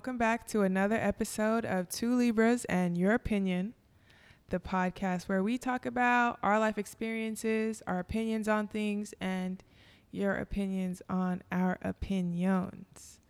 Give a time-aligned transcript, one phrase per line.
[0.00, 3.74] welcome back to another episode of Two Libras and Your Opinion,
[4.48, 9.62] the podcast where we talk about our life experiences, our opinions on things, and
[10.10, 13.20] your opinions on our opinions.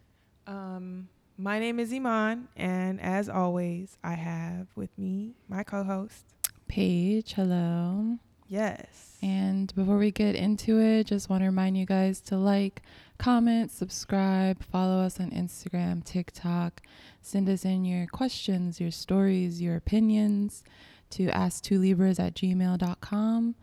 [0.46, 6.24] Um, my name is Iman, and as always, I have with me my co host,
[6.68, 7.32] Paige.
[7.32, 8.16] Hello.
[8.46, 9.16] Yes.
[9.22, 12.82] And before we get into it, just want to remind you guys to like,
[13.20, 16.82] comment, subscribe, follow us on Instagram, TikTok.
[17.20, 20.64] Send us in your questions, your stories, your opinions
[21.10, 23.54] to ask2libras at gmail.com.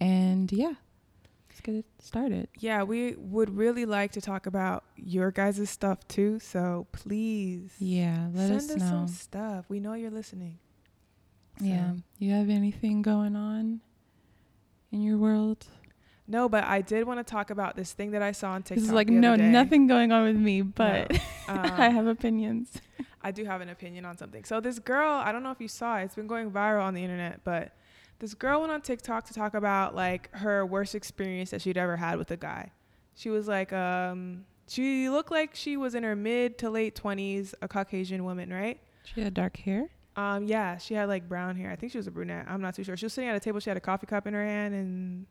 [0.00, 0.74] And yeah,
[1.48, 2.48] let's get it started.
[2.58, 6.38] Yeah, we would really like to talk about your guys' stuff too.
[6.40, 8.88] So please, Yeah, let send us us know.
[8.88, 9.64] some stuff.
[9.68, 10.58] We know you're listening.
[11.60, 11.94] Yeah.
[12.18, 13.80] You have anything going on
[14.92, 15.66] in your world?
[16.30, 18.76] No, but I did want to talk about this thing that I saw on TikTok.
[18.76, 19.48] This is like, no, day.
[19.48, 21.10] nothing going on with me, but
[21.48, 22.70] Um, I have opinions.
[23.22, 24.44] I do have an opinion on something.
[24.44, 26.04] So this girl, I don't know if you saw it.
[26.04, 27.72] It's been going viral on the internet, but
[28.18, 31.96] this girl went on TikTok to talk about like her worst experience that she'd ever
[31.96, 32.70] had with a guy.
[33.14, 37.54] She was like, um, she looked like she was in her mid to late twenties,
[37.62, 38.78] a Caucasian woman, right?
[39.04, 39.88] She had dark hair.
[40.14, 41.70] Um, yeah, she had like brown hair.
[41.70, 42.46] I think she was a brunette.
[42.48, 42.96] I'm not too sure.
[42.96, 43.58] She was sitting at a table.
[43.60, 45.26] She had a coffee cup in her hand, and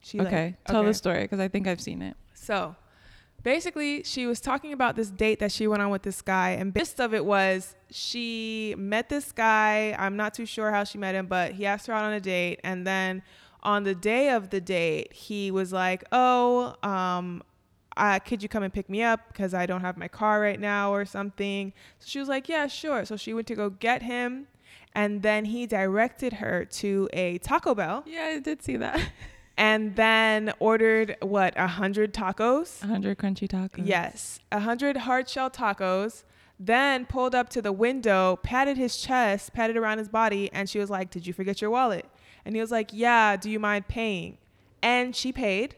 [0.00, 0.88] she like- okay, tell okay.
[0.88, 2.16] the story because I think I've seen it.
[2.34, 2.74] So
[3.42, 6.74] basically, she was talking about this date that she went on with this guy, and
[6.74, 9.94] gist of it was she met this guy.
[9.98, 12.20] I'm not too sure how she met him, but he asked her out on a
[12.20, 13.22] date, and then
[13.62, 17.42] on the day of the date, he was like, "Oh, um."
[17.96, 20.58] Uh, could you come and pick me up because I don't have my car right
[20.58, 21.72] now or something?
[21.98, 23.04] So she was like, yeah, sure.
[23.04, 24.46] So she went to go get him,
[24.94, 29.00] and then he directed her to a Taco Bell, Yeah, I did see that.
[29.60, 32.82] and then ordered what a hundred tacos.
[32.82, 33.86] A 100 crunchy tacos.
[33.86, 36.24] Yes, a hundred hard shell tacos.
[36.58, 40.78] Then pulled up to the window, patted his chest, patted around his body, and she
[40.78, 42.06] was like, "Did you forget your wallet?"
[42.44, 43.36] And he was like, "Yeah.
[43.36, 44.38] Do you mind paying?"
[44.82, 45.76] And she paid.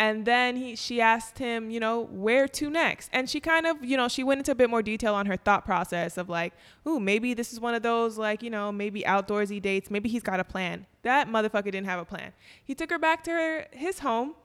[0.00, 3.10] And then he, she asked him, you know, where to next?
[3.12, 5.36] And she kind of, you know, she went into a bit more detail on her
[5.36, 6.54] thought process of like,
[6.88, 9.90] ooh, maybe this is one of those like, you know, maybe outdoorsy dates.
[9.90, 10.86] Maybe he's got a plan.
[11.02, 12.32] That motherfucker didn't have a plan.
[12.64, 14.36] He took her back to her his home.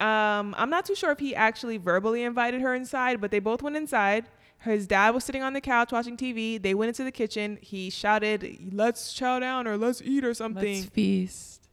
[0.00, 3.62] Um, I'm not too sure if he actually verbally invited her inside, but they both
[3.62, 4.26] went inside.
[4.58, 6.60] His dad was sitting on the couch watching TV.
[6.60, 7.58] They went into the kitchen.
[7.62, 11.68] He shouted, "Let's chow down or let's eat or something." Let's feast.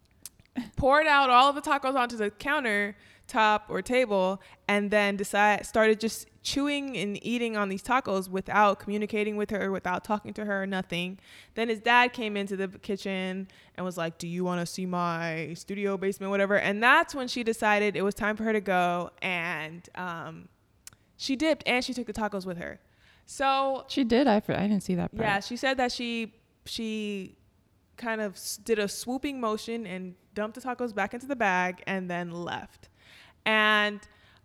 [0.78, 2.96] poured out all of the tacos onto the counter
[3.28, 8.80] top or table and then decide started just chewing and eating on these tacos without
[8.80, 11.20] communicating with her without talking to her or nothing
[11.56, 14.86] then his dad came into the kitchen and was like do you want to see
[14.86, 18.62] my studio basement whatever and that's when she decided it was time for her to
[18.62, 20.48] go and um,
[21.18, 22.80] she dipped and she took the tacos with her
[23.28, 24.26] so She did.
[24.26, 25.22] I, I didn't see that part.
[25.22, 26.34] yeah, she said that she
[26.66, 27.36] she
[27.98, 32.10] kind of did a swooping motion and dumped the tacos back into the bag and
[32.10, 32.90] then left.
[33.48, 34.00] And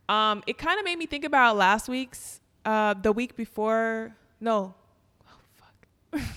[0.09, 4.17] um, it kind of made me think about last week's, uh, the week before.
[4.41, 4.75] No,
[5.29, 6.23] oh fuck.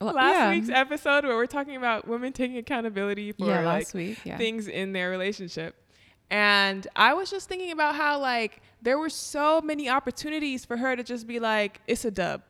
[0.00, 0.50] Well, last yeah.
[0.50, 4.18] week's episode where we're talking about women taking accountability for yeah, like week.
[4.24, 4.36] Yeah.
[4.36, 5.76] things in their relationship.
[6.30, 10.96] And I was just thinking about how like there were so many opportunities for her
[10.96, 12.42] to just be like, it's a dub.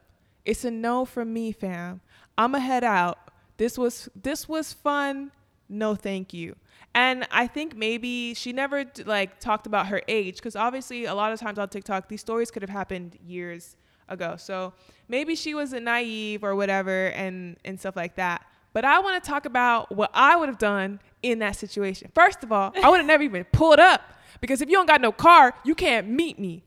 [0.45, 2.01] It's a no from me, fam.
[2.37, 3.19] I'ma head out.
[3.57, 5.31] This was this was fun.
[5.69, 6.57] No thank you.
[6.95, 11.33] And I think maybe she never like talked about her age because obviously a lot
[11.33, 13.77] of times on TikTok these stories could have happened years
[14.09, 14.37] ago.
[14.37, 14.73] So
[15.09, 18.47] maybe she was a naive or whatever and and stuff like that.
[18.73, 22.11] But I want to talk about what I would have done in that situation.
[22.15, 24.03] First of all, I would have never even pulled up
[24.41, 26.65] because if you don't got no car, you can't meet me.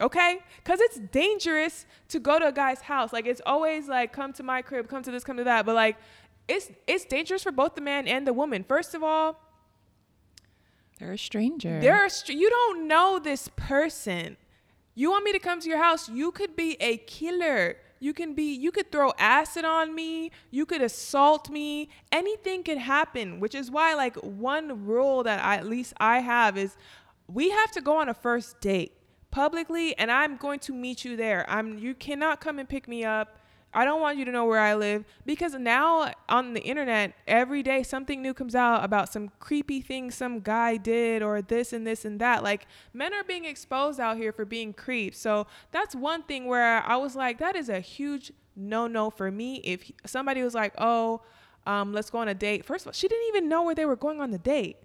[0.00, 0.38] Okay?
[0.62, 3.12] Because it's dangerous to go to a guy's house.
[3.12, 5.66] Like it's always like, come to my crib, come to this, come to that.
[5.66, 5.96] But like,
[6.48, 8.64] it's it's dangerous for both the man and the woman.
[8.66, 9.38] First of all,
[11.00, 11.80] They're a stranger.
[11.80, 14.36] there are str- you don't know this person.
[14.94, 16.08] You want me to come to your house?
[16.08, 17.76] You could be a killer.
[18.00, 21.90] You can be you could throw acid on me, you could assault me.
[22.12, 26.56] Anything could happen, which is why like one rule that I, at least I have
[26.56, 26.76] is
[27.28, 28.92] we have to go on a first date
[29.30, 31.44] publicly and I'm going to meet you there.
[31.48, 33.38] I'm you cannot come and pick me up.
[33.72, 37.62] I don't want you to know where I live because now on the internet, every
[37.62, 41.86] day something new comes out about some creepy thing some guy did or this and
[41.86, 42.42] this and that.
[42.42, 45.18] Like men are being exposed out here for being creeps.
[45.18, 49.30] So that's one thing where I was like, that is a huge no no for
[49.30, 49.56] me.
[49.58, 51.22] If somebody was like, oh,
[51.66, 52.64] um, let's go on a date.
[52.64, 54.78] First of all, she didn't even know where they were going on the date.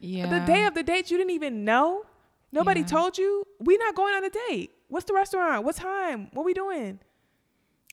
[0.00, 0.26] yeah.
[0.26, 2.06] The day of the date, you didn't even know.
[2.50, 2.86] Nobody Yeah.
[2.86, 3.44] told you.
[3.60, 4.72] We're not going on a date.
[4.88, 5.64] What's the restaurant?
[5.64, 6.28] What time?
[6.32, 6.98] What we doing?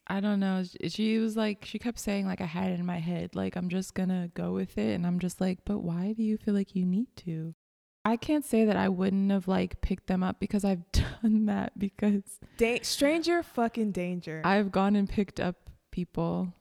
[0.09, 0.63] I don't know.
[0.87, 3.69] She was like, she kept saying, like, I had it in my head, like, I'm
[3.69, 4.93] just gonna go with it.
[4.95, 7.53] And I'm just like, but why do you feel like you need to?
[8.05, 11.77] I can't say that I wouldn't have, like, picked them up because I've done that
[11.77, 14.41] because Da- stranger fucking danger.
[14.43, 15.55] I've gone and picked up
[15.91, 16.53] people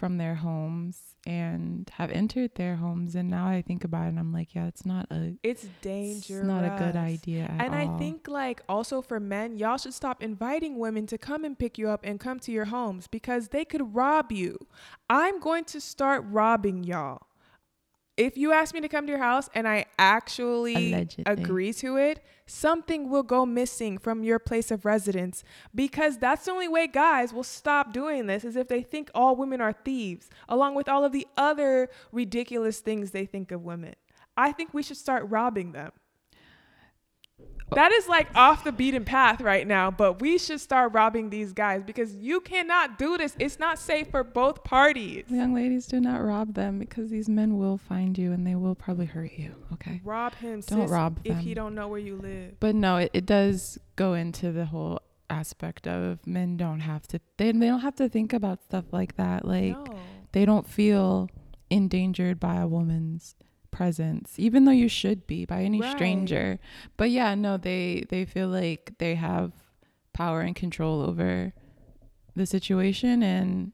[0.00, 3.14] from their homes and have entered their homes.
[3.14, 5.72] And now I think about it and I'm like, yeah, it's not a, it's it's
[5.82, 6.46] dangerous.
[6.46, 10.22] not a good idea at And I think like also for men, y'all should stop
[10.22, 13.66] inviting women to come and pick you up and come to your homes because they
[13.66, 14.58] could rob you.
[15.10, 17.26] I'm going to start robbing y'all.
[18.16, 21.24] If you ask me to come to your house and I actually Allegedly.
[21.26, 25.42] agree to it, something will go missing from your place of residence
[25.74, 29.36] because that's the only way guys will stop doing this is if they think all
[29.36, 33.94] women are thieves, along with all of the other ridiculous things they think of women.
[34.36, 35.92] I think we should start robbing them.
[37.74, 41.52] That is like off the beaten path right now, but we should start robbing these
[41.52, 43.36] guys because you cannot do this.
[43.38, 45.24] It's not safe for both parties.
[45.28, 48.74] Young ladies, do not rob them because these men will find you and they will
[48.74, 49.54] probably hurt you.
[49.74, 50.00] Okay.
[50.04, 52.58] Rob him, Don't sis, rob if he don't know where you live.
[52.60, 57.20] But no, it, it does go into the whole aspect of men don't have to
[57.36, 59.44] they, they don't have to think about stuff like that.
[59.44, 59.96] Like no.
[60.32, 61.30] they don't feel
[61.70, 63.36] endangered by a woman's
[63.70, 65.90] presence even though you should be by any Right.
[65.92, 66.58] stranger
[66.96, 69.52] but yeah no they they feel like they have
[70.12, 71.52] power and control over
[72.34, 73.72] the situation and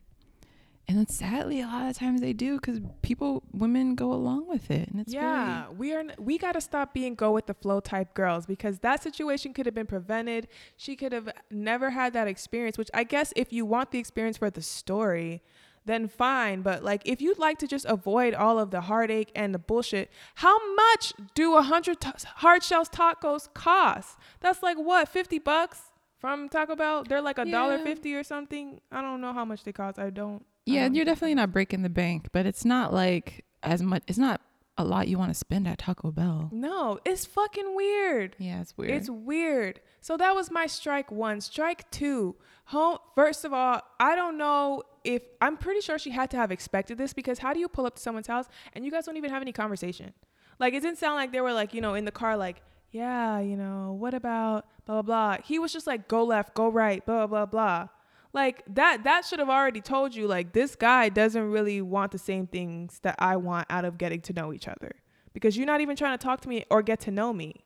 [0.89, 4.71] and then sadly a lot of times they do because people women go along with
[4.71, 6.05] it and it's yeah, we are.
[6.17, 9.67] We got to stop being go with the flow type girls because that situation could
[9.67, 10.47] have been prevented.
[10.77, 12.79] She could have never had that experience.
[12.79, 15.43] Which I guess if you want the experience for the story,
[15.87, 16.61] then fine.
[16.63, 20.11] But like, if you'd like to just avoid all of the heartache and the bullshit,
[20.37, 24.19] how much do a hundred t- hard shells tacos cost?
[24.41, 25.81] That's like what fifty bucks
[26.19, 27.05] from Taco Bell.
[27.05, 27.85] They're like a dollar Yeah.
[27.85, 28.81] fifty or something.
[28.93, 29.99] I don't know how much they cost.
[29.99, 30.43] I don't.
[30.43, 34.03] I yeah don't you're definitely not breaking the bank but it's not like as much
[34.09, 34.41] it's not
[34.79, 38.37] a lot you want to spend at taco bell No, it's fucking weird.
[38.39, 39.81] yeah it's weird It's weird.
[40.01, 41.41] So that was my strike one.
[41.41, 42.37] Strike two.
[42.67, 42.99] Home.
[43.15, 46.97] First of all, I don't know if I'm pretty sure she had to have expected
[46.99, 49.31] this because how do you pull up to someone's house and you guys don't even
[49.31, 50.13] have any conversation?
[50.61, 52.63] Like it didn't sound like they were like you know in the car like
[52.93, 55.43] yeah you know what about blah blah blah.
[55.45, 57.89] He was just like go left, go right, blah blah blah.
[58.37, 62.19] Like that that should have already told you like this guy doesn't really want the
[62.19, 64.93] same things that I want out of getting to know each other
[65.33, 67.65] because you're not even trying to talk to me or get to know me.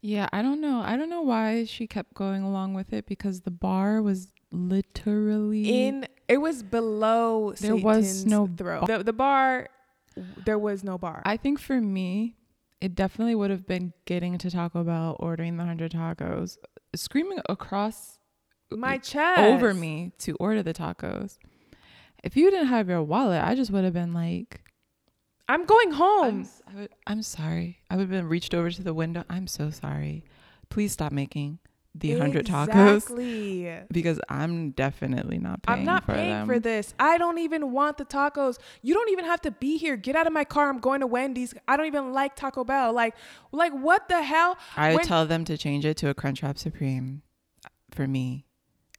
[0.00, 0.80] Yeah, I don't know.
[0.80, 5.86] I don't know why she kept going along with it because the bar was literally
[5.86, 8.86] in it was below There was Satan's no throat.
[8.86, 9.68] The, the bar
[10.46, 11.20] there was no bar.
[11.26, 12.36] I think for me,
[12.80, 16.56] it definitely would have been getting to Taco Bell, ordering the hundred tacos,
[16.94, 18.19] screaming across
[18.70, 21.38] My chest over me to order the tacos.
[22.22, 24.60] If you didn't have your wallet, I just would have been like,
[25.48, 26.48] I'm going I'm, home.
[26.76, 27.80] would, I'm sorry.
[27.90, 29.24] I would have been reached over to the window.
[29.28, 30.24] I'm so sorry.
[30.68, 31.58] Please stop making
[31.92, 36.46] the hundred tacos because I'm definitely not paying I'm not for paying them.
[36.46, 36.94] for this.
[37.00, 38.58] I don't even want the tacos.
[38.82, 39.96] You don't even have to be here.
[39.96, 40.68] Get out of my car.
[40.68, 41.52] I'm going to Wendy's.
[41.66, 42.92] I don't even like Taco Bell.
[42.92, 43.16] Like,
[43.50, 44.56] like what the hell?
[44.76, 47.22] I would When- tell them to change it to a Crunchwrap Supreme
[47.90, 48.46] for me,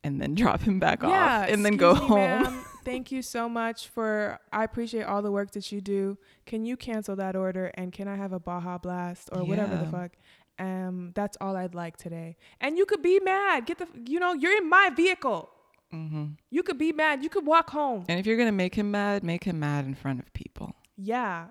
[0.03, 2.17] and then drop him back yeah, off, and then go me, home.
[2.19, 2.65] ma'am.
[2.83, 4.39] Thank you so much for.
[4.51, 6.17] I appreciate all the work that you do.
[6.45, 9.85] Can you cancel that order and can I have a Baja Blast or whatever the
[9.85, 10.11] fuck?
[10.57, 12.37] Um, that's all I'd like today.
[12.59, 13.65] And you could be mad.
[13.67, 13.87] Get the.
[14.07, 15.49] You know, you're in my vehicle.
[15.91, 17.21] hmm You could be mad.
[17.23, 18.05] You could walk home.
[18.09, 21.45] And if you're gonna make him mad, make him mad in front of people, Yeah.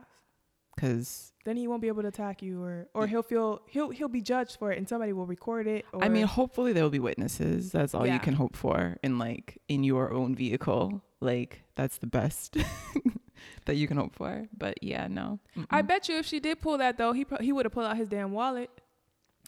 [0.74, 4.08] Because Then he won't be able to attack you, or or he'll feel he'll he'll
[4.08, 5.84] be judged for it, and somebody will record it.
[5.92, 7.72] Or, I mean, hopefully there will be witnesses.
[7.72, 8.14] That's all Yeah.
[8.14, 11.02] you can hope for in like in your own vehicle.
[11.20, 12.56] Like that's the best
[13.66, 14.48] that you can hope for.
[14.56, 15.38] But yeah, no.
[15.70, 15.86] I Mm-mm.
[15.88, 17.96] bet you if she did pull that though, he pro- he would have pulled out
[17.96, 18.70] his damn wallet.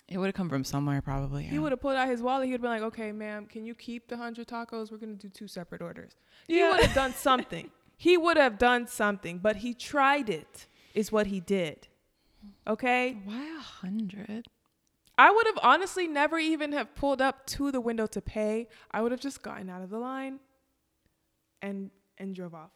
[0.09, 1.45] it would have come from somewhere probably.
[1.45, 2.47] He would have pulled out his wallet.
[2.47, 4.91] He would have been like, "Okay, ma'am, can you keep the hundred tacos?
[4.91, 6.13] We're gonna do two separate orders."
[6.47, 7.71] He would have done something.
[7.97, 10.67] he would have done something, but he tried it.
[10.95, 11.89] Is what he did.
[12.67, 14.47] Okay, Why a hundred?
[15.19, 18.69] I would have honestly never even have pulled up to the window to pay.
[18.91, 20.41] I would have just gotten out of the line,
[21.61, 22.71] and and drove off.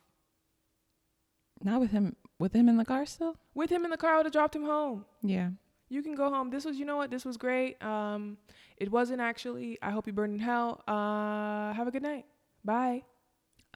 [1.63, 2.17] Not with him.
[2.39, 3.37] With him in the car still.
[3.55, 5.07] With him in the car, I would have dropped him home.
[5.23, 5.51] Yeah.
[5.89, 6.51] You can go home.
[6.51, 7.11] This was, you know what?
[7.11, 7.83] This was great.
[7.83, 8.39] Um,
[8.77, 9.79] it wasn't actually.
[9.81, 10.83] I hope you burn in hell.
[10.87, 12.27] Uh, have a good night.
[12.65, 13.05] Bye.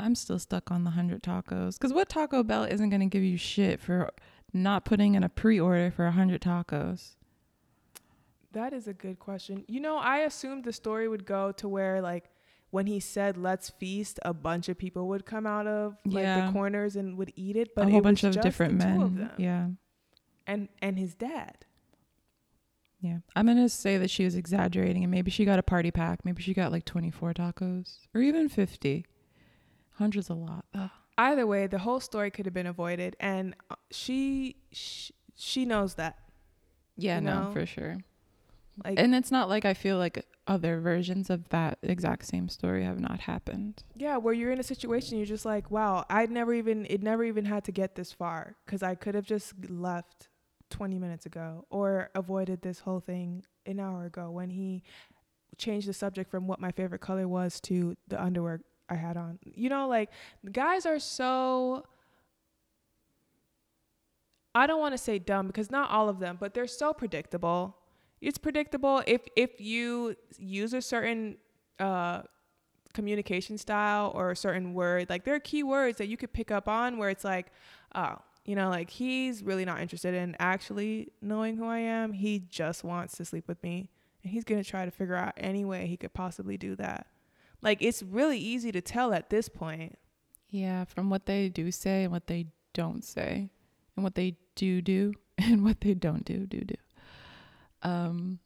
[0.03, 1.79] I'm still stuck on the hundred tacos.
[1.79, 4.11] Cause what Taco Bell isn't gonna give you shit for
[4.53, 7.17] not putting in a pre-order for a hundred tacos?
[8.53, 9.65] That is a good question.
[9.69, 12.31] You know, I assumed the story would go to where like
[12.71, 16.47] when he said "Let's feast," a bunch of people would come out of like Yeah.
[16.47, 17.75] the corners and would eat it.
[17.75, 19.01] But a whole it bunch of different men.
[19.01, 19.39] of.
[19.41, 19.69] Yeah.
[20.47, 21.65] and and his dad.
[23.01, 23.19] Yeah.
[23.35, 26.23] I'm going to say that she was exaggerating and maybe she got a party pack.
[26.23, 29.07] Maybe she got like 24 tacos or even 50.
[30.01, 30.65] Hundreds a lot.
[30.75, 30.89] Ugh.
[31.19, 35.95] Either way, the whole story could have been avoided, and uh, she she, she knows
[35.97, 36.17] that.
[36.97, 37.99] Yeah, You no, for sure.
[38.83, 42.83] Like And it's not like I feel like other versions of that exact same story
[42.85, 43.83] have not happened.
[43.95, 47.23] yeah, where you're in a situation, you're just like, wow, I'd never even it never
[47.23, 50.29] even had to get this far because I could have just left
[50.71, 54.83] 20 minutes ago or avoided this whole thing an hour ago when he
[55.59, 59.39] changed the subject from what my favorite color was to the underwear I had on.
[59.45, 60.11] You know, like
[60.53, 61.85] guys are so
[64.55, 67.77] I don't want to say dumb because not all of them, but they're so predictable.
[68.21, 71.37] It's predictable if if you use a certain
[71.79, 72.23] uh
[72.93, 76.51] communication style or a certain word, like there are key words that you could pick
[76.51, 77.53] up on where it's like,
[77.95, 82.13] oh, you know, like he's really not interested in actually knowing who I am.
[82.13, 83.91] He just wants to sleep with me.
[84.23, 87.07] And he's to try to figure out any way he could possibly do that.
[87.63, 89.99] Like it's really easy to tell at this point.
[90.49, 93.51] Yeah, from what they do say and what they don't say,
[93.95, 96.75] and what they do do and what they don't do do do.
[97.83, 98.41] Um,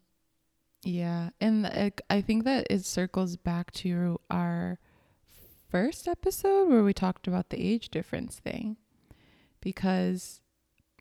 [0.82, 4.78] yeah, and like, I think that it circles back to our
[5.68, 8.76] first episode where we talked about the age difference thing,
[9.60, 10.40] because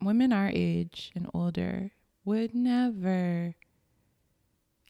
[0.00, 1.92] women our age and older
[2.24, 3.54] would never.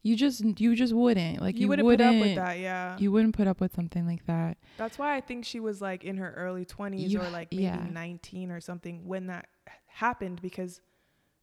[0.05, 2.97] You just you just wouldn't like you, you, wouldn't, wouldn't put up with that, yeah.
[2.99, 4.59] You wouldn't put up with something like that.
[4.77, 7.65] That's why I think she was like in her early 20s You- or like maybe
[7.65, 7.87] yeah.
[7.91, 9.49] 19 or something when that
[9.87, 10.83] happened because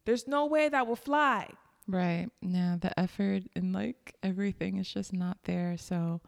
[0.06, 1.50] there's no way that will fly.
[1.88, 2.28] Right.
[2.40, 5.76] No, the effort and like everything is just not there.
[5.76, 6.20] So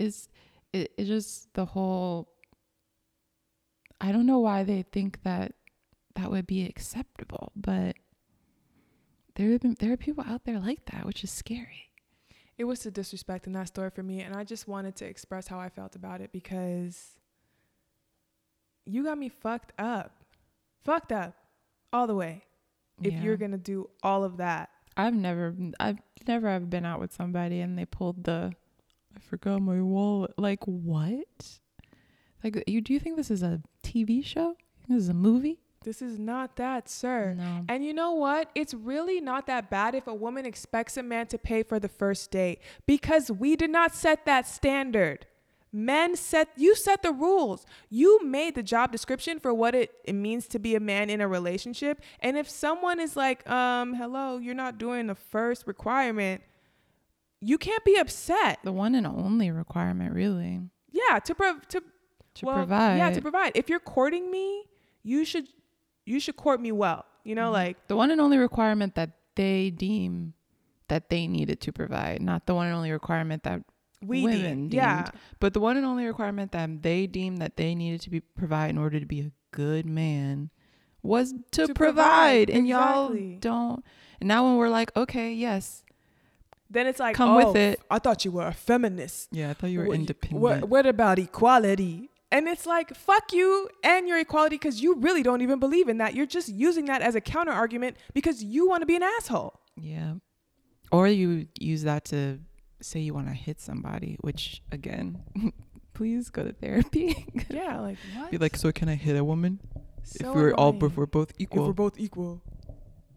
[0.00, 0.28] is
[0.72, 2.28] it, it just the whole
[4.00, 5.52] I don't know why they think that
[6.16, 7.94] that would be acceptable, but
[9.36, 11.90] there have been there are people out there like that, which is scary.
[12.58, 15.46] It was the disrespect in that story for me, and I just wanted to express
[15.46, 17.18] how I felt about it because
[18.86, 20.24] you got me fucked up.
[20.84, 21.34] Fucked up
[21.92, 22.44] all the way.
[23.02, 23.22] If Yeah.
[23.22, 24.70] you're going to do all of that.
[24.96, 28.52] I've never I've never ever been out with somebody and they pulled the
[29.14, 30.32] I forgot my wallet.
[30.38, 31.58] Like what?
[32.42, 34.56] Like you do you think this is a TV show?
[34.88, 35.60] This is a movie?
[35.86, 37.34] This is not that, sir.
[37.38, 37.64] No.
[37.68, 38.50] And you know what?
[38.56, 41.88] It's really not that bad if a woman expects a man to pay for the
[41.88, 45.26] first date because we did not set that standard.
[45.72, 47.64] Men set you set the rules.
[47.88, 51.20] You made the job description for what it, it means to be a man in
[51.20, 52.00] a relationship.
[52.18, 56.42] And if someone is like, um, hello, you're not doing the first requirement,
[57.40, 58.58] you can't be upset.
[58.64, 61.80] The one and only requirement, really, Yeah, to prov- to
[62.34, 62.96] to well, provide.
[62.96, 63.52] Yeah, to provide.
[63.54, 64.64] If you're courting me,
[65.04, 65.46] you should
[66.06, 67.04] you should court me well.
[67.24, 67.54] You know, Mhm.
[67.54, 70.32] like the one and only requirement that they deem
[70.88, 73.62] that they needed to provide, not the one and only requirement that,
[74.02, 74.74] we Women deemed.
[74.74, 75.10] Yeah.
[75.40, 78.70] but the one and only requirement that they deemed that they needed to be provide
[78.70, 80.50] in order to be a good man
[81.02, 82.46] was to, To provide.
[82.46, 83.84] provide, And y'all don't.
[84.20, 85.82] And now when we're like, okay, yes,
[86.70, 87.80] Then it's like, Come oh, with it.
[87.90, 89.28] I thought you were a feminist.
[89.32, 90.40] yeah, I thought you were What- independent.
[90.40, 92.10] What, what about equality?
[92.32, 95.98] And it's like, fuck you and your equality because you really don't even believe in
[95.98, 96.14] that.
[96.14, 99.60] You're just using that as a counter argument because you want to be an asshole.
[99.76, 100.14] Yeah.
[100.90, 102.40] Or you use that to
[102.80, 105.22] say you want to hit somebody, which again,
[105.94, 107.26] please go to therapy.
[107.50, 108.30] Yeah, like what?
[108.30, 109.60] Be like, so can I hit a woman?
[110.02, 112.42] So if we're all, if we're both equal, If we're both equal,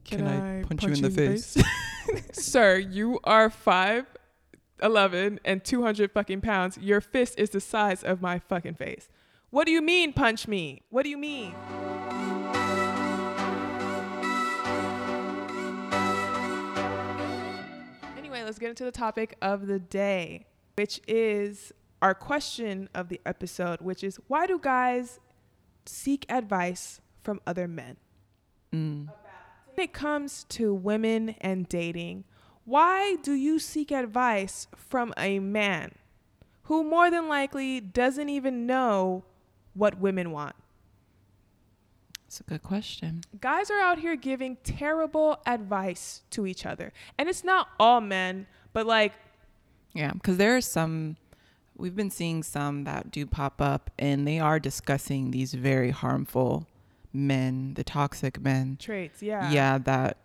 [0.05, 1.57] can, I, punch, you in the face?
[2.31, 4.05] Sir, you are five
[4.81, 6.77] eleven and two hundred fucking pounds.
[6.77, 9.09] Your fist is the size of my fucking face.
[9.49, 10.83] What do you mean, punch me?
[10.89, 11.55] What do you mean?
[18.17, 20.45] Anyway, let's get into the topic of the day,
[20.75, 25.19] which is our question of the episode, which is why do guys
[25.85, 27.97] seek advice from other men?
[28.71, 29.07] Mm.
[29.73, 32.23] When it comes to women and dating,
[32.65, 35.95] why do you seek advice from a man
[36.63, 39.23] who more than likely doesn't even know
[39.73, 40.55] what women want?
[42.27, 43.23] It's a good question.
[43.41, 46.93] Guys are out here giving terrible advice to each other.
[47.17, 49.13] And it's not all men, but like,
[49.93, 51.17] Yeah, because there are some.
[51.75, 56.67] We've been seeing some that do pop up, and they are discussing these very harmful
[57.11, 58.77] men, the toxic men.
[58.79, 59.49] traits, yeah.
[59.51, 60.17] yeah that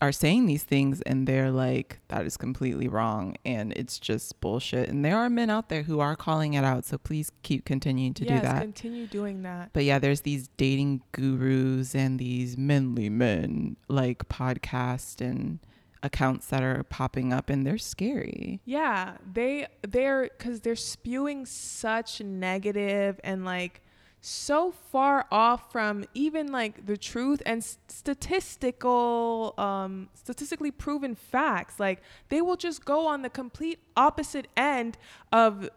[0.00, 4.88] are saying these things and they're like that is completely wrong and it's just bullshit.
[4.88, 8.14] And there are men out there who are calling it out so please keep continuing
[8.14, 8.60] to yes, do that.
[8.62, 9.70] continue doing that.
[9.72, 15.60] but yeah there's these dating gurus and these menly men like podcast and
[16.02, 18.60] accounts that are popping up and they're scary.
[18.64, 23.82] Yeah, they they're because they're spewing such negative and like
[24.20, 31.78] so far off from even like the truth and statistical um statistically proven facts.
[31.78, 34.98] Like they will just go on the complete opposite end
[35.32, 35.68] of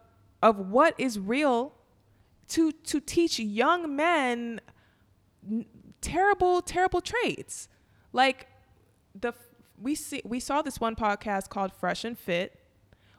[0.42, 1.74] of what is real
[2.48, 4.60] to to teach young men
[5.48, 5.66] n-
[6.00, 7.68] terrible terrible traits.
[8.12, 8.48] Like
[9.18, 9.32] the
[9.80, 12.58] we see we saw this one podcast called Fresh and Fit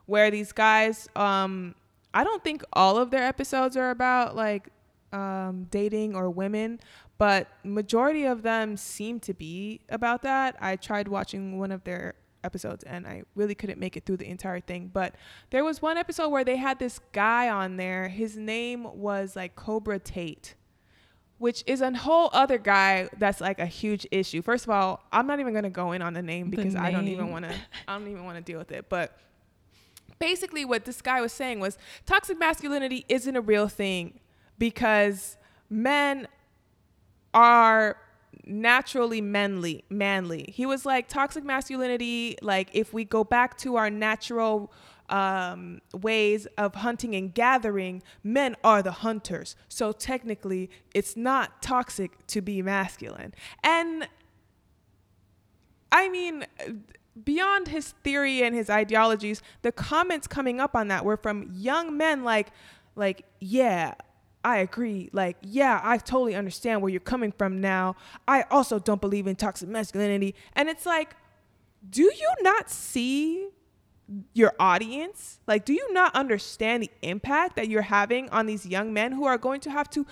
[0.05, 1.75] where these guys um
[2.13, 4.67] I don't think all of their episodes are about like
[5.13, 6.79] um dating or women
[7.21, 10.55] but majority of them seem to be about that.
[10.59, 14.27] I tried watching one of their episodes and I really couldn't make it through the
[14.27, 14.89] entire thing.
[14.91, 15.13] But
[15.51, 18.07] there was one episode where they had this guy on there.
[18.07, 20.55] His name was like Cobra Tate
[21.37, 24.41] which is a whole other guy that's like a huge issue.
[24.43, 26.91] First of all, I'm not even gonna go in on the name The because I
[26.91, 27.55] don't even want to.
[27.87, 28.89] I don't even want to deal with it.
[28.89, 29.17] But
[30.19, 34.19] basically, what this guy was saying was toxic masculinity isn't a real thing
[34.61, 35.37] because
[35.71, 36.27] men
[37.33, 37.97] are
[38.45, 40.53] naturally manly manly.
[40.53, 44.71] He was like toxic masculinity like if we go back to our natural
[45.09, 49.55] um, ways of hunting and gathering men are the hunters.
[49.67, 53.33] So technically it's not toxic to be masculine.
[53.63, 54.07] And
[55.91, 56.45] i mean
[57.25, 61.97] beyond his theory and his ideologies the comments coming up on that were from young
[61.97, 62.47] men like
[62.95, 63.93] like yeah
[64.43, 65.09] I agree.
[65.13, 67.95] Like, yeah, I totally understand where you're coming from now.
[68.27, 70.35] I also don't believe in toxic masculinity.
[70.53, 71.15] And it's like,
[71.89, 73.49] do you not see
[74.33, 75.39] your audience?
[75.47, 79.25] Like, do you not understand the impact that you're having on these young men who
[79.25, 80.05] are going to have to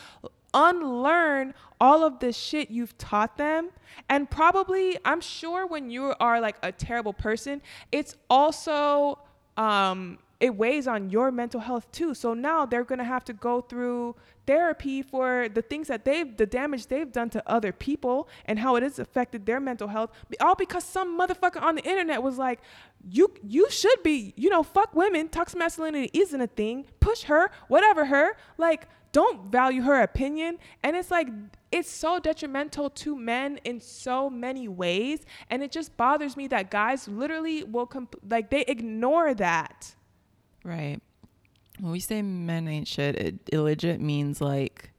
[0.54, 3.70] unlearn all of the shit you've taught them?
[4.10, 7.62] And probably, I'm sure when you are like a terrible person,
[7.92, 9.20] it's also,
[9.58, 12.14] um, it weighs on your mental health too.
[12.14, 14.16] So now they're gonna have to go through
[14.48, 18.76] therapy for the things that they've, the damage they've done to other people and how
[18.76, 20.12] it has affected their mental health.
[20.40, 22.62] All because some motherfucker on the internet was like,
[23.08, 25.30] you you should be, you know, fuck women.
[25.30, 26.86] Toxic masculinity isn't a thing.
[27.00, 28.36] Push her, whatever her.
[28.58, 30.58] Like, don't value her opinion.
[30.84, 31.28] And it's like
[31.72, 35.26] it's so detrimental to men in so many ways.
[35.50, 39.96] And it just bothers me that guys literally will comp- like they ignore that.
[40.70, 41.00] Right.
[41.80, 44.92] When we say men ain't shit, it, it legit means like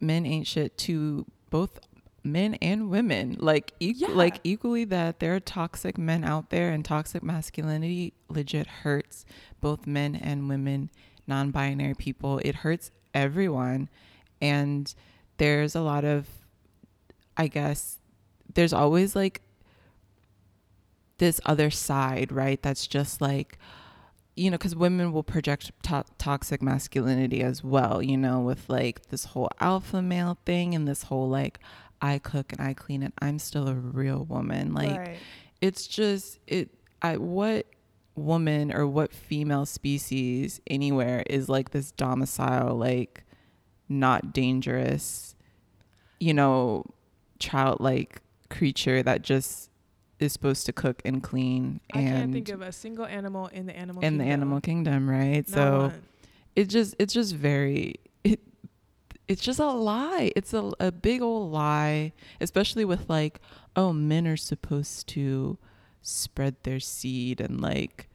[0.00, 1.78] men ain't shit to both
[2.22, 3.36] men and women.
[3.38, 4.08] Like equ- Yeah.
[4.08, 9.24] like equally that there are toxic men out there and toxic masculinity legit hurts
[9.62, 10.90] both men and women,
[11.26, 12.38] non-binary people.
[12.44, 13.88] It hurts everyone.
[14.42, 14.92] And
[15.38, 16.26] there's a lot of
[17.36, 17.98] I guess
[18.54, 19.40] there's always like
[21.18, 22.60] this other side, right?
[22.62, 23.56] That's just like
[24.38, 29.08] you know, because women will project to- toxic masculinity as well, you know, with like
[29.08, 31.58] this whole alpha male thing and this whole like,
[32.00, 34.72] I cook and I clean and I'm still a real woman.
[34.72, 35.18] Like, right.
[35.60, 36.70] it's just, it,
[37.02, 37.66] I, what
[38.14, 43.24] woman or what female species anywhere is like this domicile, like,
[43.88, 45.34] not dangerous,
[46.20, 46.84] you know,
[47.40, 48.20] childlike
[48.50, 49.70] creature that just
[50.20, 53.66] is supposed to cook and clean I and can't think of a single animal in
[53.66, 54.40] the animal in the kingdom.
[54.40, 55.48] animal kingdom, right?
[55.48, 56.02] Not so one.
[56.56, 58.40] it just it's just very it
[59.28, 60.32] it's just a lie.
[60.34, 63.40] It's a a big old lie, especially with like
[63.76, 65.58] oh men are supposed to
[66.02, 68.08] spread their seed and like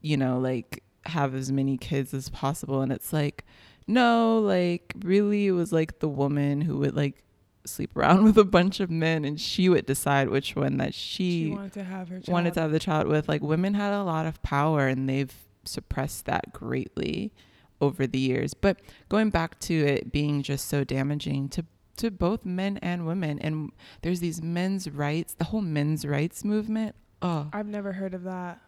[0.00, 3.44] you know like have as many kids as possible and it's like
[3.88, 7.24] no like really it was like the woman who would like
[7.64, 11.46] sleep around with a bunch of men and she would decide which one that she
[11.46, 12.28] she wanted to have her child.
[12.32, 15.34] wanted to have the child with like women had a lot of power and they've
[15.64, 17.32] suppressed that greatly
[17.80, 21.64] over the years but going back to it being just so damaging to
[21.96, 23.70] to both men and women and
[24.00, 28.60] there's these men's rights the whole men's rights movement oh I've never heard of that.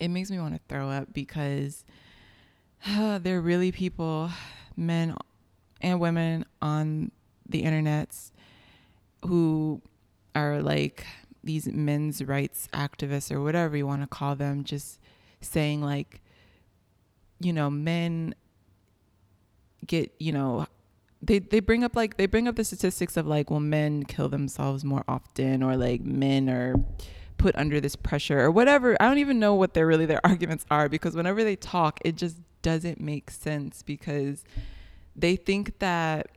[0.00, 1.84] it makes me want to throw up because
[2.88, 4.30] there are really people
[4.76, 5.14] men
[5.80, 7.10] and women on
[7.48, 8.30] the internets
[9.26, 9.80] who
[10.34, 11.06] are like
[11.42, 15.00] these men's rights activists or whatever you want to call them just
[15.40, 16.20] saying like
[17.40, 18.34] you know men
[19.86, 20.66] get you know
[21.22, 24.28] they they bring up like they bring up the statistics of like well men kill
[24.28, 26.74] themselves more often or like men are
[27.40, 28.96] put under this pressure or whatever.
[29.00, 32.16] I don't even know what their really their arguments are because whenever they talk, it
[32.16, 34.44] just doesn't make sense because
[35.16, 36.28] they think that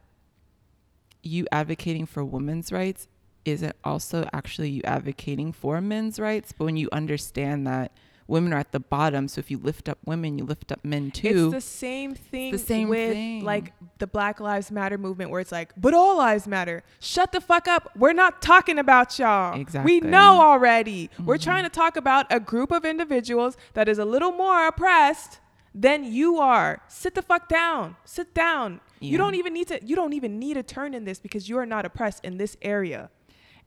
[1.24, 3.08] you advocating for women's rights
[3.46, 6.54] isn't also actually you advocating for men's rights.
[6.58, 7.92] But when you understand that
[8.28, 11.12] women are at the bottom, so if you lift up women, you lift up men
[11.12, 11.52] too.
[11.54, 13.44] It's the same thing the same with thing.
[13.44, 16.84] like the Black Lives Matter movement where it's like, but all lives matter.
[17.02, 17.92] Shut the fuck up.
[17.98, 19.60] We're not talking about y'all.
[19.60, 20.00] Exactly.
[20.02, 21.10] We know already.
[21.24, 21.44] We're Mhm.
[21.44, 25.40] trying to talk about a group of individuals that is a little more oppressed
[25.76, 26.82] than you are.
[26.88, 27.96] Sit the fuck down.
[28.06, 28.80] Sit down.
[29.04, 29.12] Yeah.
[29.12, 31.58] You don't even need to you don't even need a turn in this because you
[31.58, 33.10] are not oppressed in this area.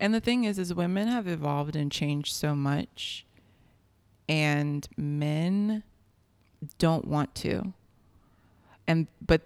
[0.01, 3.25] And the thing is, is women have evolved and changed so much,
[4.29, 5.83] and men
[6.79, 7.73] don't want to.
[8.87, 9.43] And but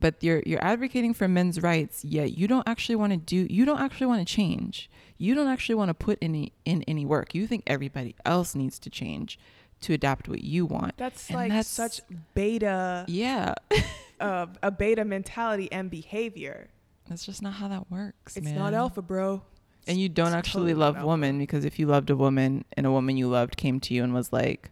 [0.00, 3.46] but you're you're advocating for men's rights, yet you don't actually want to do.
[3.52, 4.90] You don't actually want to change.
[5.18, 7.34] You don't actually want to put any in any work.
[7.34, 9.38] You think everybody else needs to change
[9.82, 10.96] to adapt what you want.
[10.96, 12.00] That's And like that's- such
[12.34, 13.54] beta Yeah,
[14.22, 16.70] uh, a beta mentality and behavior.
[17.08, 18.36] that's just not how that works.
[18.36, 18.54] It's man.
[18.54, 19.42] not alpha, bro.
[19.86, 22.86] And you don't It's actually totally love women because if you loved a woman and
[22.86, 24.70] a woman you loved came to you and was like,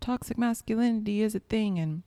[0.00, 2.04] toxic masculinity is a thing and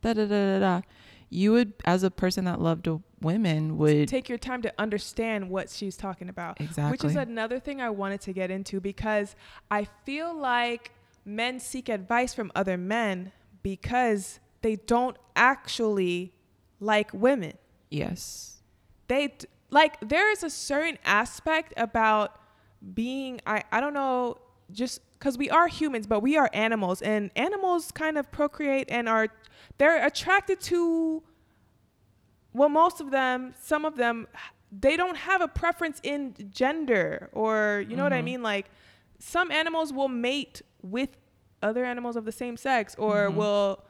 [0.00, 0.80] da da da da da,
[1.28, 5.50] you would, as a person that loved a women, would take your time to understand
[5.50, 6.58] what she's talking about.
[6.60, 6.90] exactly.
[6.92, 9.36] Which is another thing I wanted to get into because
[9.70, 10.92] I feel like
[11.26, 13.32] men seek advice from other men
[13.62, 16.32] because they don't actually
[16.80, 17.52] like women.
[17.90, 18.60] yes,
[19.08, 19.34] They
[19.70, 22.38] like there is a certain aspect about
[22.94, 24.38] being I I don't know
[24.70, 29.08] just cuz we are humans but we are animals and animals kind of procreate and
[29.08, 29.28] are
[29.78, 31.22] they're attracted to
[32.52, 34.26] well most of them some of them
[34.70, 38.24] they don't have a preference in gender or you know what I Mhm.
[38.24, 38.66] mean like
[39.18, 41.16] some animals will mate with
[41.62, 43.34] other animals of the same sex or Mhm.
[43.34, 43.84] will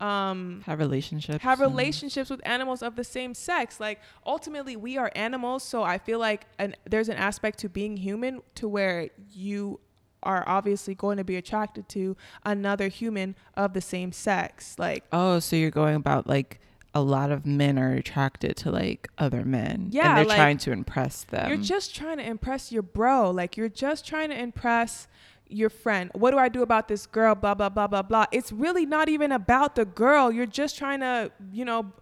[0.00, 1.42] um have relationships.
[1.44, 3.78] have relationships with animals of the same sex.
[3.80, 7.96] Like ultimately, we are animals, so I feel like an, there's an aspect to being
[7.96, 9.80] human to where you
[10.22, 14.76] are obviously going to be attracted to another human of the same sex.
[14.78, 16.60] Like Oh, so you're going about like
[16.94, 19.88] a lot of men are attracted to like other men.
[19.90, 21.48] Yeah, and they're like, trying to impress them.
[21.48, 23.30] you're just trying to impress your bro.
[23.30, 25.08] Like you're just trying to impress
[25.48, 26.10] your friend.
[26.14, 27.34] What do I do about this girl?
[27.34, 28.26] Blah blah blah blah blah.
[28.32, 30.32] It's really not even about the girl.
[30.32, 31.92] You're just trying to, you know,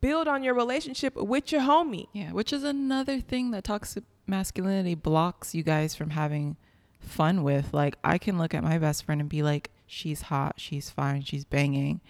[0.00, 2.06] build on your relationship with your homie.
[2.12, 6.56] Yeah, which is another thing that toxic masculinity blocks you guys from having
[7.00, 7.72] fun with.
[7.72, 11.22] Like, I can look at my best friend and be like, she's hot, she's fine,
[11.22, 12.00] she's banging,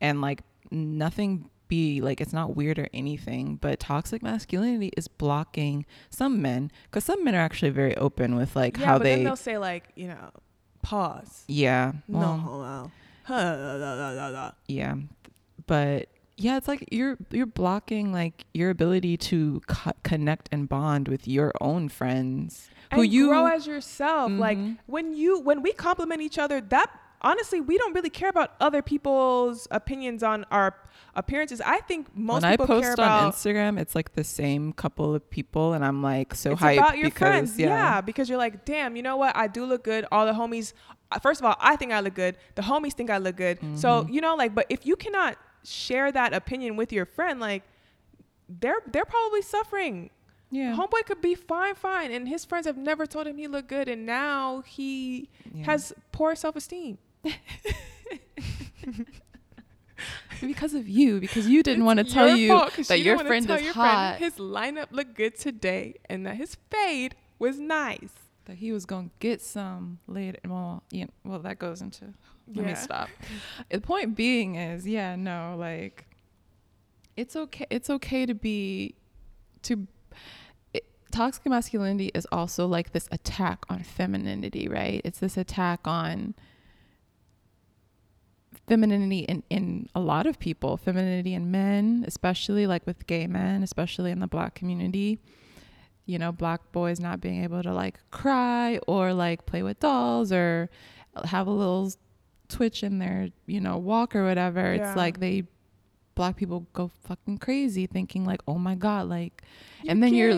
[0.00, 3.56] and like nothing be like it's not weird or anything.
[3.64, 8.54] But toxic masculinity is blocking some men because some men are actually very open with
[8.56, 9.14] like yeah, how but they.
[9.16, 10.30] then they'll say like, you know,
[10.82, 11.44] pause.
[11.48, 12.90] yeah, No well, homo.
[13.24, 14.94] Huh, yeah
[15.66, 21.08] but yeah it's like you're you're blocking like your ability to co- connect and bond
[21.08, 24.30] with your own friends who and you grow as yourself.
[24.30, 24.76] Like Mhm.
[24.86, 26.90] when you when we compliment each other, that
[27.24, 30.76] honestly we don't really care about other people's opinions on our
[31.16, 31.60] appearances.
[31.60, 34.72] I think most when I people care post about on Instagram, it's like the same
[34.72, 37.58] couple of people, and I'm like so it's hyped about your because friends.
[37.58, 37.68] Yeah.
[37.68, 39.36] yeah, because you're like, damn, you know what?
[39.36, 40.06] I do look good.
[40.12, 40.72] All the homies.
[41.10, 42.36] uh, First of all, I think I look good.
[42.56, 43.58] The homies think I look good.
[43.78, 44.12] So Mhm.
[44.14, 47.62] you know, like, but if you cannot share that opinion with your friend, like,
[48.48, 50.10] they're they're probably suffering.
[50.50, 53.68] yeah, Homeboy could be fine, fine, and his friends have never told him he looked
[53.68, 55.64] good, and now he yeah.
[55.64, 56.98] has poor self esteem.
[60.40, 62.48] because of you, because you didn't want to tell you
[62.88, 67.58] that your friend is hot, his lineup looked good today, and that his fade was
[67.58, 68.12] nice.
[68.46, 70.38] that he was gonna get some later.
[70.46, 72.14] Well, yeah, well that goes into.
[72.54, 73.08] Let me stop.
[73.70, 76.06] the point being is, yeah, no, like
[77.16, 77.66] it's okay.
[77.70, 78.94] It's okay to be
[79.62, 79.86] to.
[80.72, 85.00] It, toxic masculinity is also like this attack on femininity, right?
[85.04, 86.34] It's this attack on
[88.66, 93.62] femininity in, in a lot of people, femininity in men, especially like with gay men,
[93.62, 95.18] especially in the black community.
[96.06, 100.32] You know, black boys not being able to like cry or like play with dolls
[100.32, 100.68] or
[101.24, 101.90] have a little
[102.48, 104.74] twitch in their, you know, walk or whatever.
[104.74, 104.88] Yeah.
[104.88, 105.44] It's like they
[106.14, 109.42] black people go fucking crazy thinking like, "Oh my god, like
[109.88, 110.34] And then you're-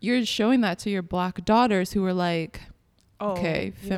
[0.00, 2.60] you're showing that to your black daughters who are like,
[3.20, 3.88] Oh, okay, yeah.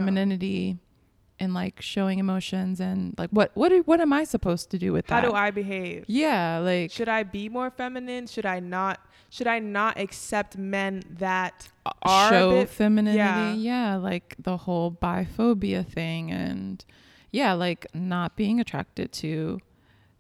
[1.39, 5.09] And like showing emotions and like what what what am I supposed to do with
[5.09, 5.25] How that?
[5.25, 6.05] How do I behave?
[6.07, 8.27] Yeah, like Should I be more feminine?
[8.27, 9.01] Should I not?
[9.31, 11.69] Should I not accept men that
[12.03, 13.17] are show femininity.
[13.19, 13.55] yeah.
[13.55, 13.97] Yeah.
[13.97, 16.85] like the whole biphobia thing and
[17.31, 19.59] yeah, like not being attracted to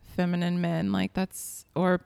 [0.02, 0.92] feminine men.
[0.92, 2.00] Like that's or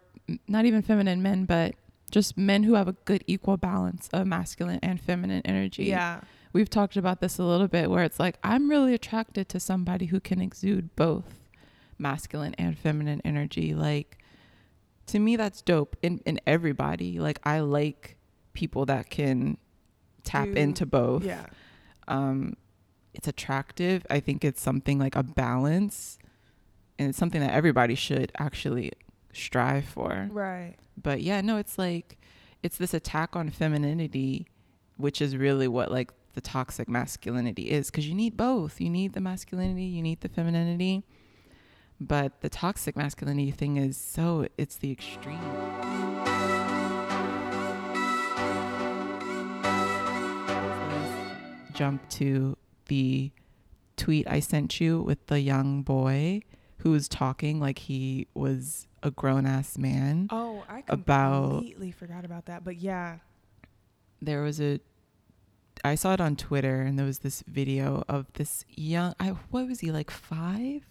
[0.49, 1.75] not even feminine men, but
[2.11, 5.85] just men who have a good equal balance of masculine and feminine energy.
[5.85, 6.21] Yeah.
[6.57, 10.07] We've talked about this a little bit where it's like I'm really attracted to somebody
[10.07, 11.51] who can exude both
[11.99, 13.75] masculine and feminine energy.
[13.75, 14.16] Like
[15.09, 17.19] to me that's dope in in everybody.
[17.21, 18.16] Like I like
[18.55, 19.59] people that can
[20.25, 21.25] tap Do- into both.
[21.25, 21.45] Yeah.
[22.09, 22.55] Um
[23.12, 24.07] it's attractive.
[24.09, 26.19] I think it's something like a balance
[26.99, 28.92] and it's something that everybody should actually
[29.35, 30.31] strive for.
[30.33, 30.77] Right.
[30.97, 32.16] But yeah, no, it's like
[32.62, 34.47] it's this attack on femininity,
[34.97, 38.79] which is really what like the toxic masculinity is because you need both.
[38.79, 41.03] You need the masculinity, you need the femininity.
[41.99, 45.40] But the toxic masculinity thing is so it's the extreme.
[51.72, 53.31] Jump to the
[53.96, 56.40] tweet I sent you with the young boy
[56.79, 60.29] who was talking like he was a grown ass man.
[60.31, 62.64] Oh, I About- completely forgot about that.
[62.64, 63.18] But yeah.
[64.22, 64.81] there was a
[65.85, 69.69] I saw it on Twitter and there was this video of this young I what
[69.69, 70.83] was he like 5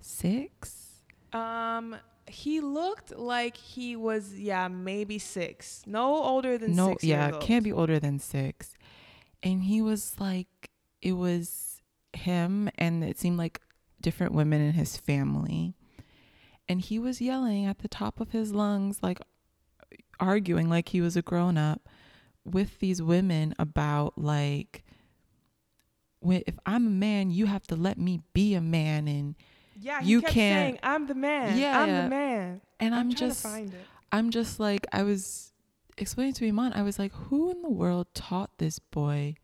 [0.00, 1.00] 6
[1.32, 7.04] Um, he looked like he was yeah maybe six, no older than No six.
[7.04, 8.74] yeah can't be older than 6
[9.42, 10.70] and he was like
[11.02, 11.80] it was
[12.12, 13.60] him and it seemed like
[14.00, 15.74] different women in his family.
[16.68, 19.20] And he was yelling at the top of his lungs like
[20.20, 21.88] arguing like he was a grown up
[22.44, 24.84] with these women about like
[26.20, 29.34] when, if I'm a man, you have to let me be a man and
[29.78, 31.58] Yeah, You kept can't- saying, "I'm the man.
[31.58, 33.86] Yeah, I'm the man." and I'm, trying just find it.
[34.12, 35.52] I'm just like I was
[35.98, 39.34] explaining to Iman, I was like, who in the world taught this boy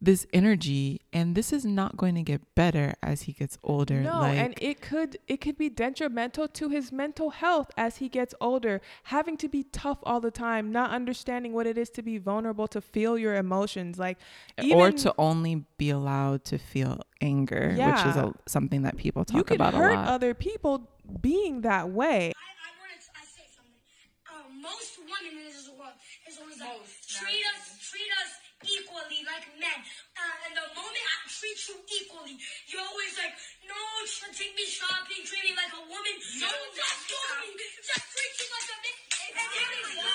[0.00, 1.00] this energy?
[1.12, 4.00] And this is not going to get better as he gets older.
[4.00, 8.08] No, like and it could it could be detrimental to his mental health as he
[8.08, 12.02] gets older, having to be tough all the time, not understanding what it is to
[12.02, 14.18] be vulnerable, to feel your emotions, like
[14.60, 19.24] even or to only be allowed to feel anger, which is a, something that people
[19.28, 20.08] you talk could about a hurt lot.
[20.08, 22.32] other people being that way.
[22.36, 23.80] I, I wanted to I say something.
[24.28, 25.94] Uh, most women in this world
[26.28, 26.68] is always like
[27.08, 29.78] treat us treat us equally like men.
[30.16, 32.40] Uh, and the moment I treat you equally,
[32.72, 33.36] you're always like,
[33.68, 33.76] no,
[34.08, 36.16] sh- take me shopping, treat me like a woman.
[36.40, 37.52] No, just do me,
[37.84, 38.96] just treat you like a man.
[39.36, 40.14] And that is no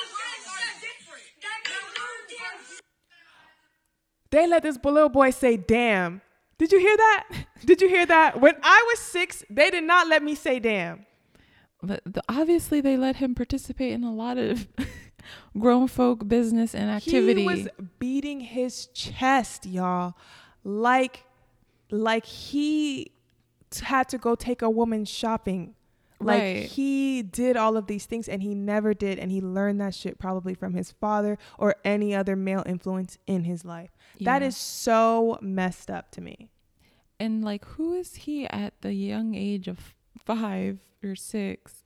[0.81, 1.25] different.
[1.45, 2.81] That is no different.
[4.31, 6.21] They let this little boy say "damn."
[6.57, 7.45] Did you hear that?
[7.65, 8.39] Did you hear that?
[8.39, 11.05] When I was six, they did not let me say "damn."
[11.83, 14.67] But the, obviously, they let him participate in a lot of
[15.57, 17.41] grown folk business and activity.
[17.41, 17.67] He was
[17.99, 20.15] beating his chest, y'all,
[20.63, 21.23] like
[21.89, 23.11] like he
[23.69, 25.75] t- had to go take a woman shopping.
[26.19, 26.63] Like Right.
[26.65, 30.19] he did all of these things and he never did and he learned that shit
[30.19, 33.89] probably from his father or any other male influence in his life.
[34.19, 34.49] That Yeah.
[34.49, 36.49] is so messed up to me.
[37.19, 39.93] and like, who is he at the young age of
[40.25, 41.80] five or six?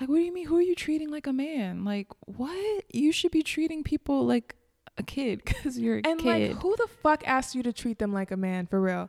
[0.00, 0.46] Like, what do you mean?
[0.46, 1.84] Who are you treating like a man?
[1.84, 2.84] Like, what?
[2.92, 4.54] You should be treating people like
[4.98, 6.50] a kid because you're a And kid.
[6.52, 9.08] like who the fuck asked you to treat them like a man for real?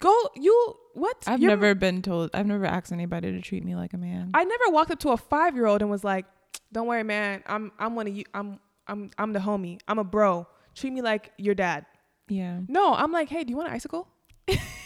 [0.00, 1.16] Go you what?
[1.26, 2.30] I've You're- never been told.
[2.32, 4.30] I've never asked anybody to treat me like a man.
[4.34, 6.24] I never walked up to a five year old and was like,
[6.72, 7.42] "Don't worry, man.
[7.46, 8.24] I'm I'm one of you.
[8.32, 9.78] I'm I'm I'm the homie.
[9.88, 10.46] I'm a bro.
[10.74, 11.84] Treat me like your dad."
[12.28, 14.08] yeah, No, I'm like, "Hey, do you want an icicle?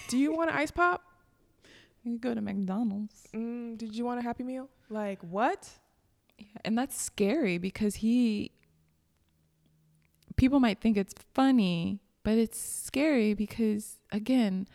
[0.09, 1.03] do you want an ice pop?
[2.05, 3.29] You go to McDonald's.
[3.35, 4.69] Mm, did you want a Happy Meal?
[4.89, 5.69] Like what?
[6.39, 8.53] Yeah, and that's scary because he
[10.37, 14.67] people might think it's funny, but it's scary because again,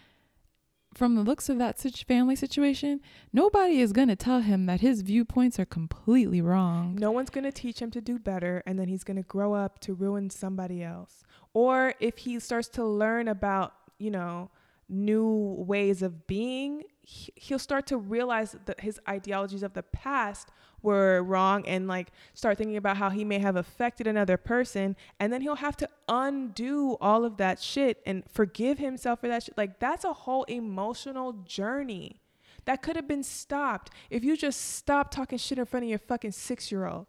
[0.93, 2.99] from the looks of that such family situation,
[3.31, 6.95] nobody is going to tell him that his viewpoints are completely wrong.
[6.95, 9.93] No one's gonna teach him to do better, and then he's gonna grow up to
[9.93, 11.23] ruin somebody else.
[11.53, 14.49] Or if he starts to learn about, you know,
[14.89, 20.49] new ways of being, he- he'll start to realize that his ideologies of the past
[20.81, 25.31] were wrong and like start thinking about how he may have affected another person and
[25.33, 29.57] then he'll have to undo all of that shit and forgive himself for that shit
[29.57, 32.21] like that's a whole emotional journey
[32.63, 35.99] that could have been stopped if you just stopped talking shit in front of your
[35.99, 37.07] fucking 6-year-old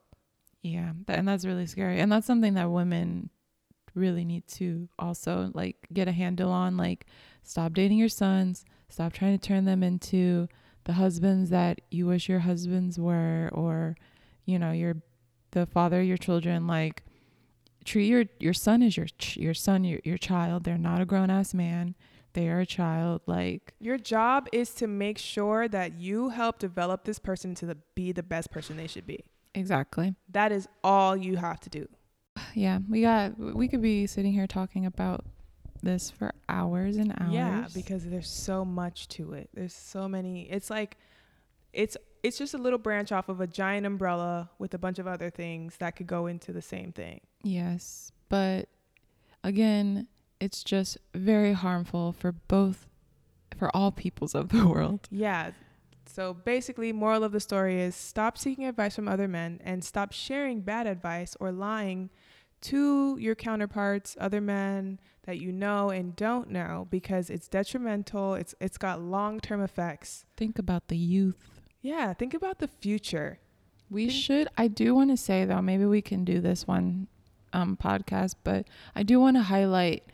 [0.63, 2.01] Yeah, and that's really scary.
[2.01, 3.31] And that's something that women
[3.95, 7.07] really need to also like get a handle on like
[7.43, 10.49] stop dating your sons stop trying to turn them into
[10.85, 13.97] the husbands that you wish your husbands were or
[14.45, 14.97] you know your
[15.53, 17.03] the father of your children like
[17.85, 21.05] treat your your son as your ch- your son your, your child they're not a
[21.05, 21.95] grown-ass man
[22.33, 27.05] they are a child like Your job is to make sure that you help develop
[27.05, 29.25] this person to the, be the best person they should be.
[29.55, 31.89] exactly That is all you have to do.
[32.55, 35.25] Yeah we got we could be sitting here talking about
[35.83, 39.49] this for hours and hours Yeah, because there's so much to it.
[39.55, 40.43] There's so many.
[40.51, 40.99] It's like
[41.73, 45.07] it's it's just a little branch off of a giant umbrella with a bunch of
[45.07, 47.21] other things that could go into the same thing.
[47.43, 48.69] Yes, but
[49.43, 50.07] again,
[50.39, 52.87] it's just very harmful for both
[53.57, 55.09] for all peoples of the world.
[55.11, 55.53] Yeah.
[56.07, 60.13] So basically, moral of the story is stop seeking advice from other men and stop
[60.13, 62.11] sharing bad advice or lying
[62.63, 68.35] to your counterparts, other men that you know and don't know because it's detrimental.
[68.35, 70.25] It's it's got long-term effects.
[70.37, 71.61] Think about the youth.
[71.83, 73.39] Yeah, think about the future.
[73.89, 77.09] We Think- should I do want to say though, maybe we can do this one
[77.53, 80.05] um podcast, but I do want to highlight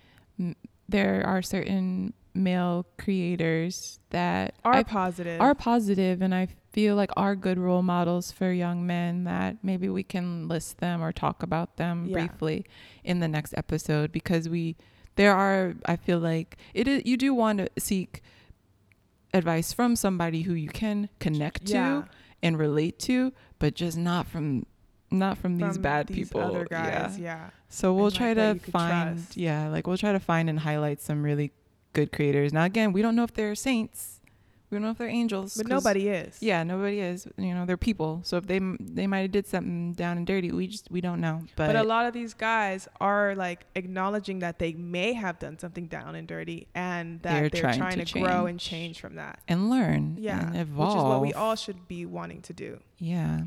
[0.41, 0.55] mm,
[0.89, 5.41] there are certain male creators that Are I positive.
[5.41, 9.89] are positive and I feel like are good role models for young men that maybe
[9.89, 12.13] we can list them or talk about them Yeah.
[12.27, 12.67] briefly
[13.03, 14.77] in the next episode because we
[15.17, 18.23] there are I feel like it is you do want to seek
[19.35, 22.03] advice from somebody who you can connect yeah.
[22.03, 22.09] to
[22.43, 24.67] and relate to but just not from
[25.11, 27.19] not from these from bad these people other guys.
[27.19, 27.25] yeah.
[27.25, 27.51] Yeah.
[27.69, 29.37] so we'll and, try like, to find trust.
[29.37, 31.53] yeah like we'll try to find and highlight some really
[31.99, 34.21] good creators now again we don't know if they're saints
[34.69, 36.43] we don't know if they're angels But nobody is.
[36.43, 38.59] yeah nobody is you know they're people so if they
[38.99, 41.77] they might have did something down and dirty we just we don't know but, But,
[41.77, 46.17] a lot of these guys are like acknowledging that they may have done something down
[46.17, 49.01] and dirty and that They're they're, trying trying, to to, grow and change.
[49.01, 49.39] from that.
[49.49, 50.49] and learn Yeah.
[50.49, 52.81] and evolve Which is what we all should be wanting to do.
[52.99, 53.43] yeah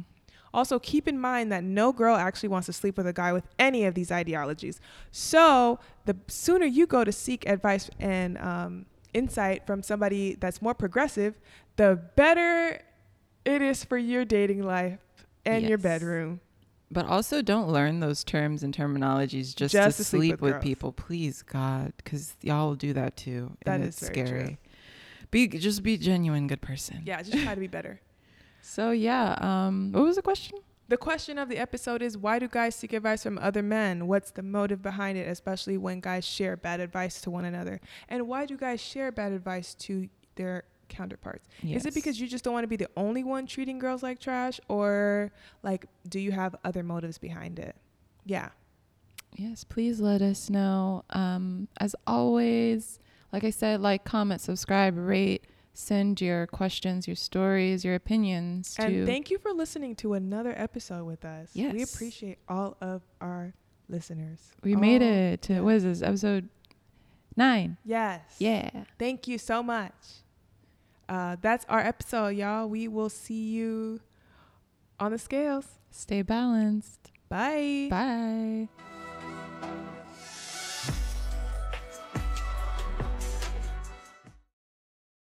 [0.54, 3.46] Also, keep in mind that no girl actually wants to sleep with a guy with
[3.60, 4.80] any of these ideologies.
[5.12, 10.74] So, the sooner you go to seek advice and um, insight from somebody that's more
[10.74, 11.36] progressive,
[11.76, 12.82] the better
[13.46, 15.00] it is for your dating life
[15.46, 16.42] and your bedroom.
[16.92, 20.56] but also don't learn those terms and terminologies just, Just to, to sleep sleep, with
[20.56, 24.46] with, people please god because y'all will do that too That and is it's scary
[24.46, 24.58] true.
[25.32, 28.02] be just be genuine good person Yeah, just try to be better.
[28.70, 30.58] So yeah um what was the question
[30.90, 34.08] The question of the episode is why do guys seek advice from other men?
[34.12, 37.80] What's the motive behind it, especially when guys share bad advice to one another?
[38.12, 41.46] And why do guys share bad advice to their counterparts?
[41.78, 44.18] Is it because you just don't want to be the only one treating girls like
[44.20, 47.76] trash or like do you have other motives behind it?
[48.26, 48.50] Yeah.
[49.36, 51.04] Yes, please let us know.
[51.12, 53.00] Um, as always,
[53.32, 55.46] like I said, like, comment, subscribe, rate,
[55.80, 58.84] send your questions, your stories, your opinions to.
[58.84, 61.50] And thank you for listening to another episode with us.
[61.54, 61.74] Yes.
[61.74, 63.54] We appreciate all of our
[63.88, 64.40] listeners.
[64.62, 66.50] we made it to what is this episode
[67.36, 67.78] nine?
[67.86, 68.22] Yes.
[68.40, 68.70] Yeah.
[69.00, 69.94] Thank you so much.
[71.08, 72.68] Uh, that's our episode, y'all.
[72.68, 74.02] We will see you
[75.00, 75.66] on the scales.
[75.92, 77.12] Stay balanced.
[77.30, 77.88] Bye.
[77.90, 78.68] Bye.